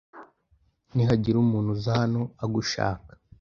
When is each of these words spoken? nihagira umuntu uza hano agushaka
nihagira 0.93 1.37
umuntu 1.39 1.69
uza 1.75 1.91
hano 1.99 2.21
agushaka 2.43 3.09